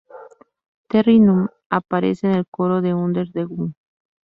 [0.87, 3.75] Terri Nunn aparece en el coro de "Under The Gun".